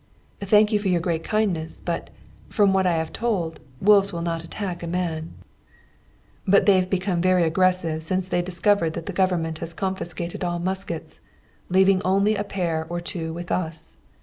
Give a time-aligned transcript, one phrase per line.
[0.41, 2.09] "I thank you for your great kindness; but,
[2.49, 5.35] from what I am told, wolves will not attack a man."
[6.47, 11.19] "But they've become very aggressive since they discovered that the Government has confiscated all muskets,
[11.69, 13.95] leaving only a pair or two with us.